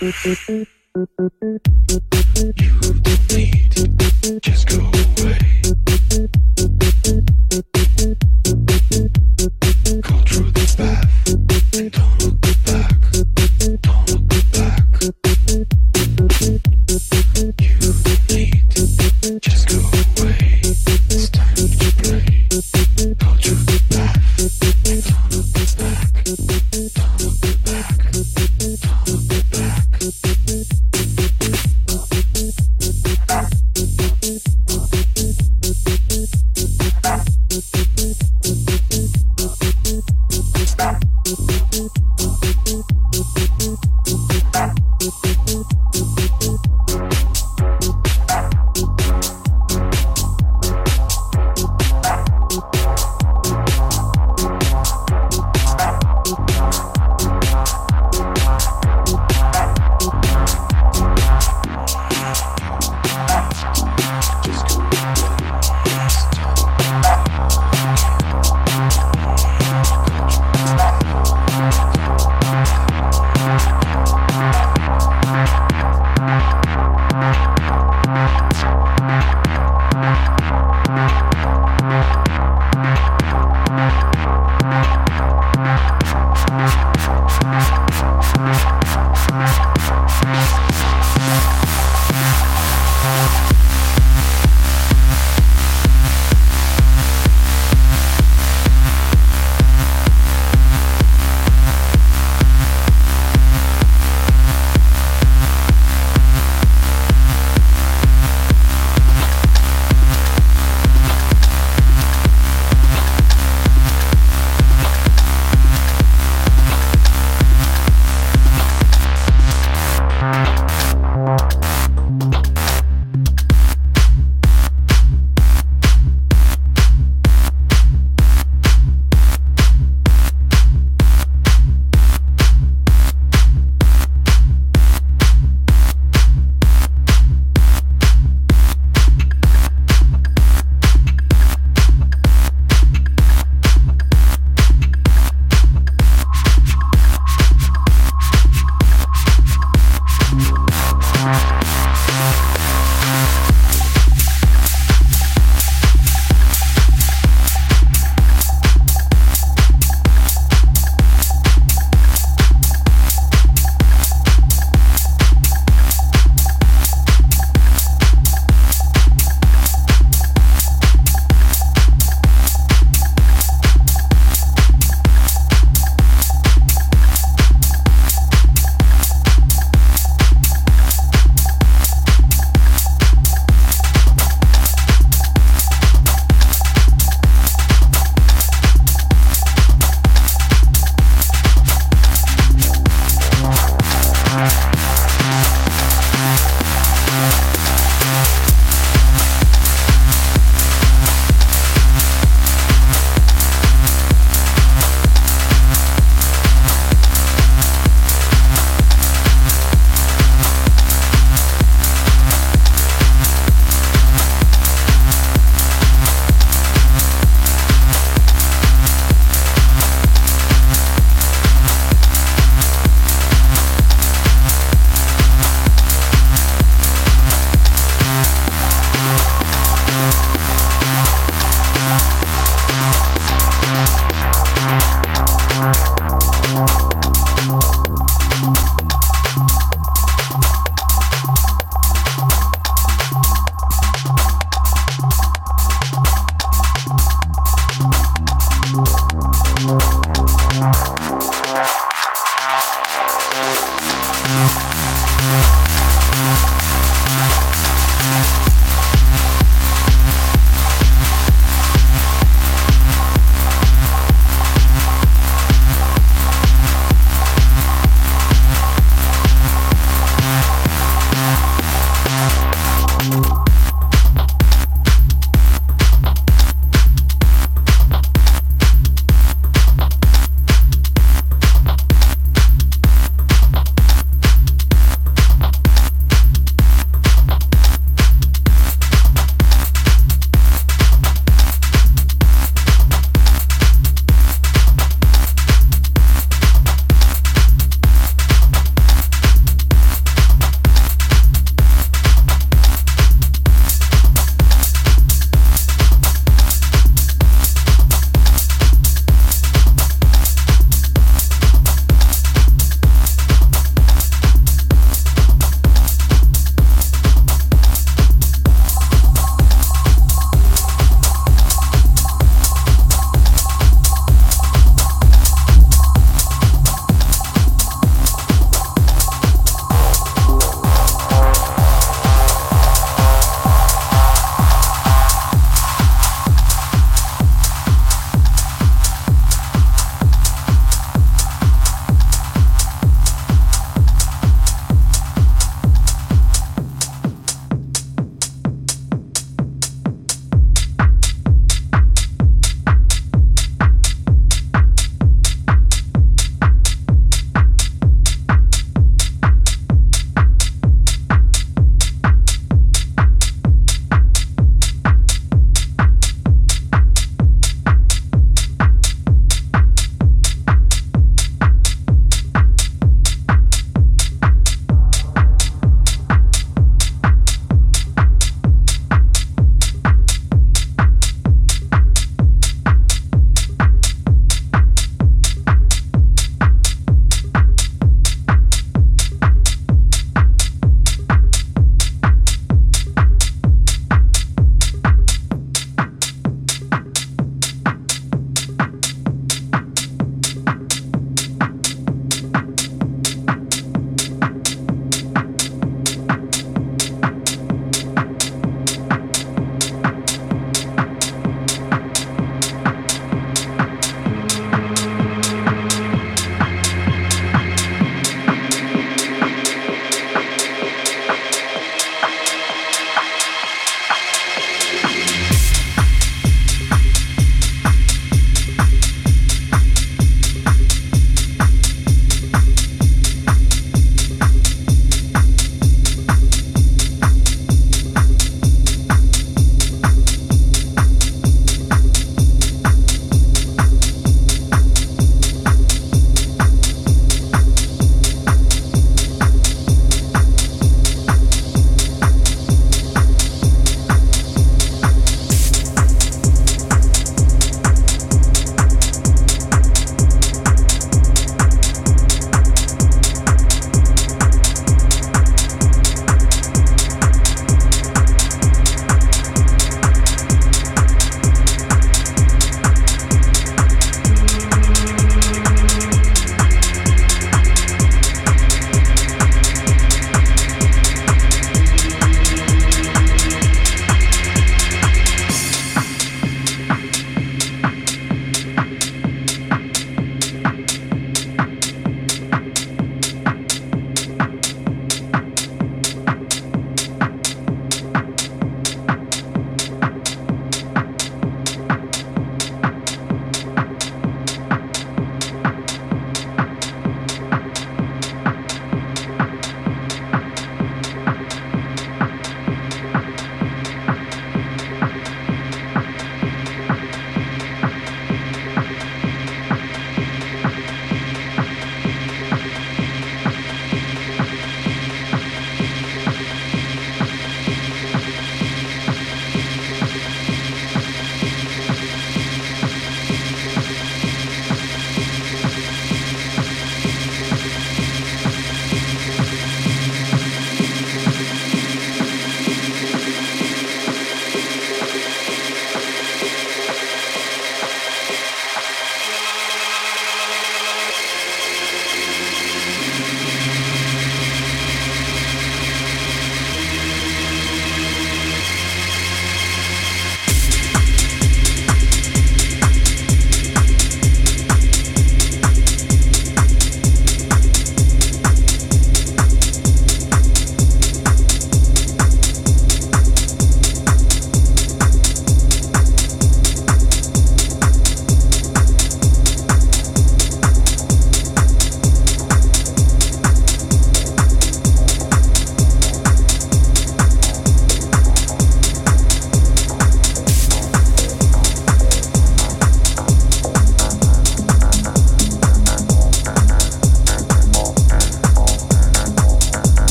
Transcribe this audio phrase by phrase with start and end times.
[0.00, 0.67] 嗯嗯嗯。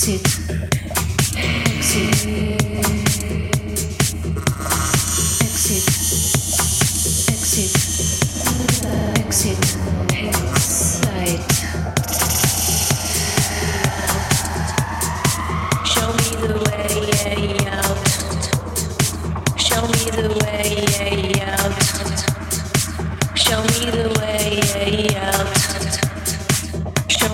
[0.00, 0.16] Show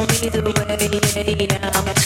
[0.03, 2.06] me the way out.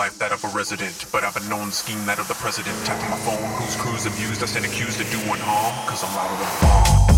[0.00, 1.04] life that of a resident.
[1.12, 2.74] But I've a known scheme that of the president.
[2.86, 3.44] Tapping my phone.
[3.60, 4.42] Whose crews abused?
[4.42, 5.74] I stand accused of doing harm.
[5.86, 7.09] Cause I'm louder than bomb.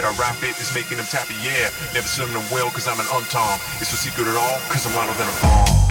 [0.00, 1.68] I rap it, it is making them tappy, yeah.
[1.92, 3.60] Never seen them well, cause I'm an untom.
[3.80, 5.81] It's no secret at all, cause I'm louder than a bomb.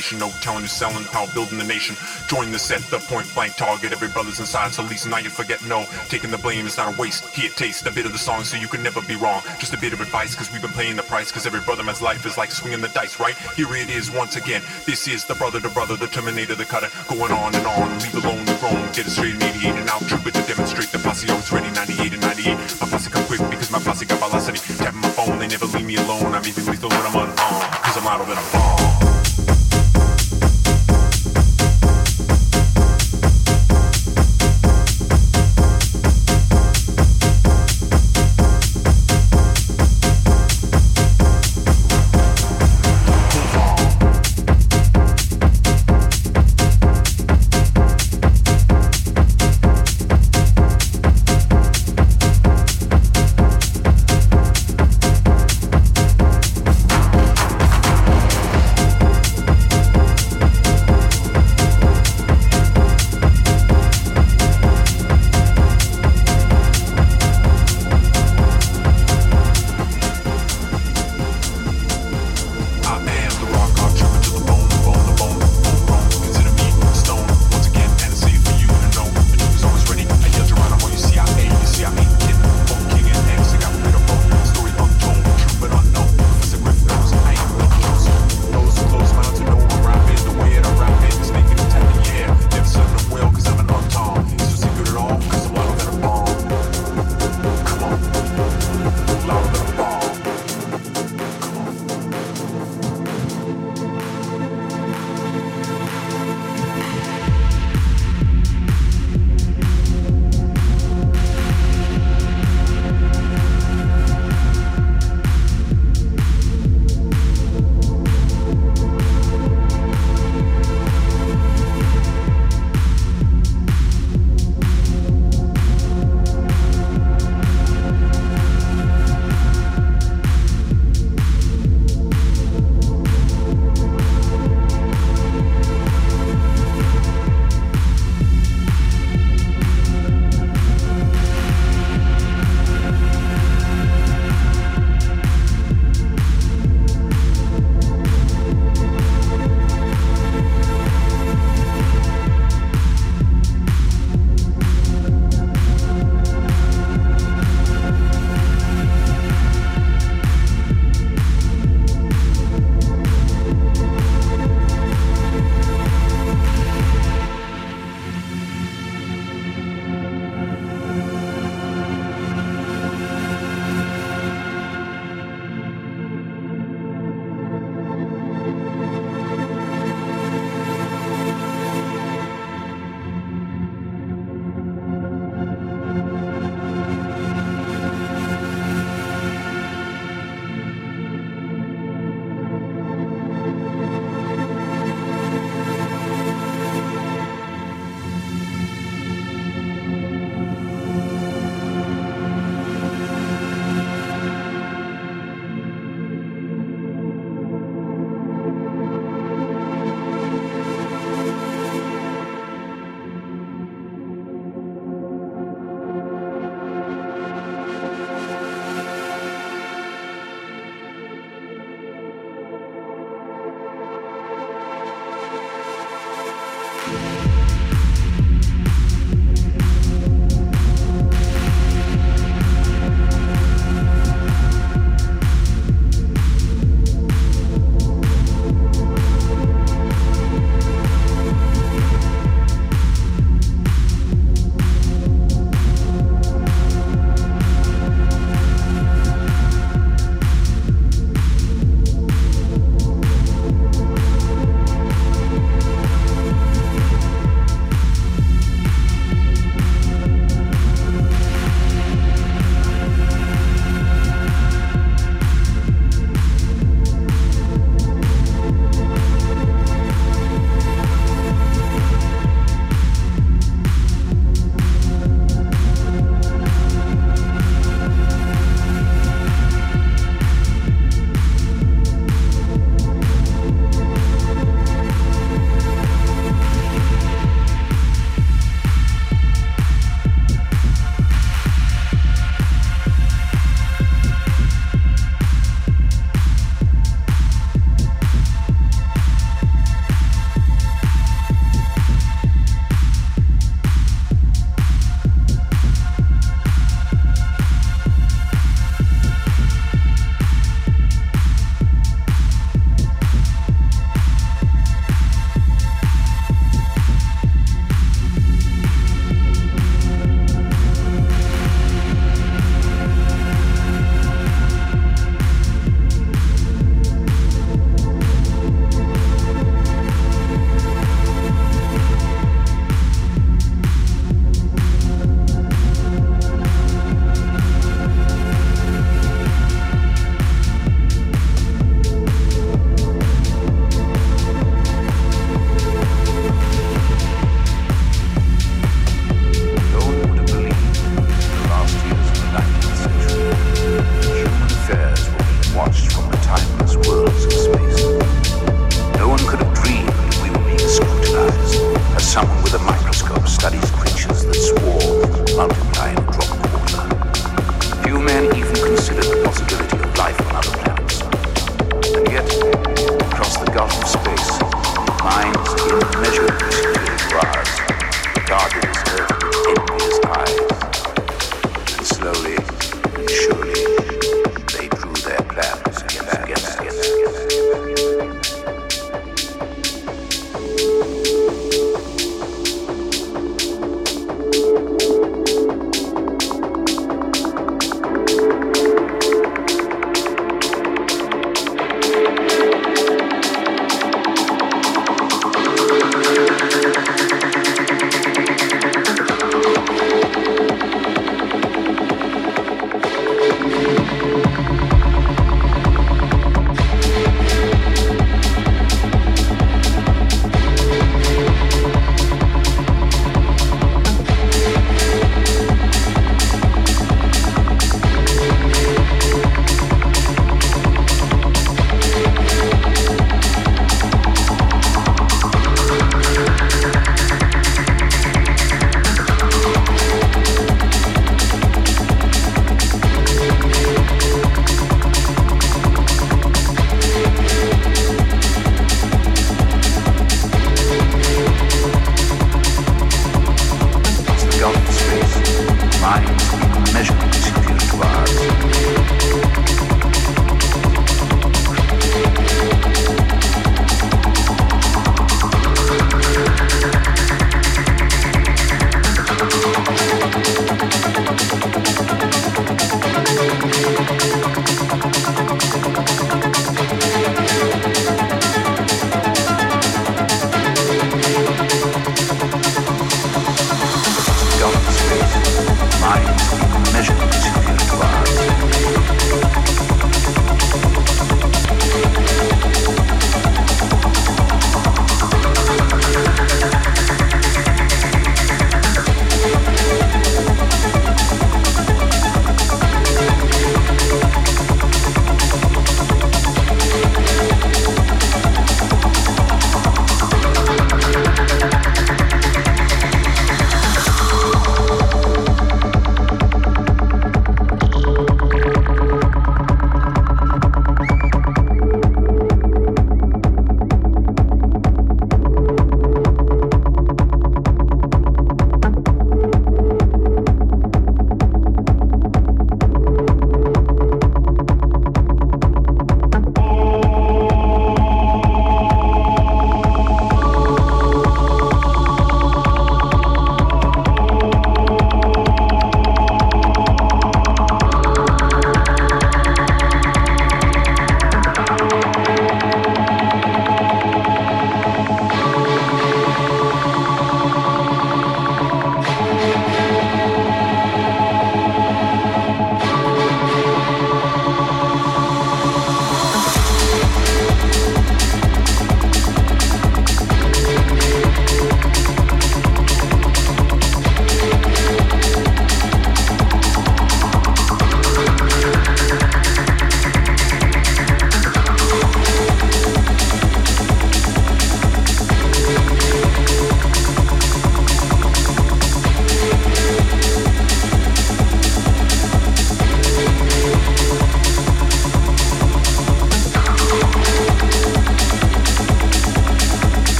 [0.00, 0.18] Information.
[0.18, 1.96] No telling who's selling, power building the nation.
[2.28, 3.92] Join the set, the point blank target.
[3.92, 5.84] Every brother's inside, so at least now you forget no.
[6.08, 7.24] Taking the blame is not a waste.
[7.34, 9.42] Here, taste a bit of the song so you can never be wrong.
[9.58, 11.30] Just a bit of advice because we've been paying the price.
[11.30, 13.36] Because every brother man's life is like swinging the dice, right?
[13.56, 14.62] Here it is once again.
[14.86, 16.88] This is the brother to brother, the terminator, the cutter.
[17.08, 18.80] Going on and on, leave alone the grown.
[18.92, 20.02] Get it straight in 88 and out.
[20.08, 22.56] Trooper to demonstrate the posse always ready 98 and 98.
[22.80, 24.58] My posse come quick because my posse got velocity.
[24.78, 26.34] Tapping my phone, they never leave me alone.
[26.34, 27.36] I'm even lethal when I'm unarmed.
[27.84, 29.09] Cause I'm louder than a bomb.